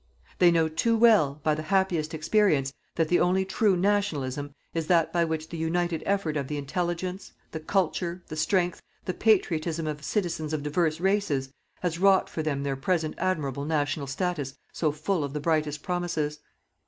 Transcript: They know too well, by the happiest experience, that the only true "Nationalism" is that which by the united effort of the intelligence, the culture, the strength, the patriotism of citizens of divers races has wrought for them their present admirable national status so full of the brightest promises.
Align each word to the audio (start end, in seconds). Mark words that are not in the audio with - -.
They 0.39 0.49
know 0.49 0.67
too 0.67 0.97
well, 0.97 1.39
by 1.43 1.53
the 1.53 1.61
happiest 1.61 2.15
experience, 2.15 2.73
that 2.95 3.07
the 3.07 3.19
only 3.19 3.45
true 3.45 3.77
"Nationalism" 3.77 4.55
is 4.73 4.87
that 4.87 5.13
which 5.29 5.41
by 5.45 5.51
the 5.51 5.57
united 5.57 6.01
effort 6.07 6.37
of 6.37 6.47
the 6.47 6.57
intelligence, 6.57 7.33
the 7.51 7.59
culture, 7.59 8.23
the 8.25 8.35
strength, 8.35 8.81
the 9.05 9.13
patriotism 9.13 9.85
of 9.85 10.03
citizens 10.03 10.53
of 10.53 10.63
divers 10.63 10.99
races 10.99 11.53
has 11.81 11.99
wrought 11.99 12.29
for 12.31 12.41
them 12.41 12.63
their 12.63 12.75
present 12.75 13.13
admirable 13.19 13.63
national 13.65 14.07
status 14.07 14.55
so 14.73 14.91
full 14.91 15.23
of 15.23 15.33
the 15.33 15.39
brightest 15.39 15.83
promises. 15.83 16.39